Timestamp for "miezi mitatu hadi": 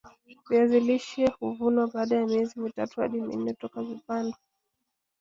2.27-3.21